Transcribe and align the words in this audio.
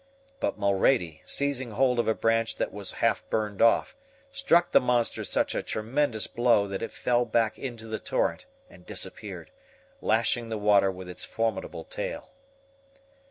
But 0.39 0.57
Mulrady, 0.57 1.21
seizing 1.25 1.69
hold 1.73 1.99
of 1.99 2.07
a 2.07 2.15
branch 2.15 2.55
that 2.55 2.73
was 2.73 2.93
half 3.05 3.23
burned 3.29 3.61
off, 3.61 3.95
struck 4.31 4.71
the 4.71 4.79
monster 4.79 5.23
such 5.23 5.53
a 5.53 5.61
tremendous 5.61 6.25
blow, 6.25 6.65
that 6.69 6.81
it 6.81 6.91
fell 6.91 7.23
back 7.23 7.59
into 7.59 7.85
the 7.85 7.99
torrent 7.99 8.47
and 8.67 8.83
disappeared, 8.83 9.51
lashing 10.01 10.49
the 10.49 10.57
water 10.57 10.89
with 10.91 11.07
its 11.07 11.23
formidable 11.23 11.83
tail. 11.83 12.31